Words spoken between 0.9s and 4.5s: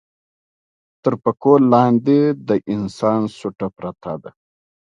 تر پکول لاندې د انسان سوټه پرته ده.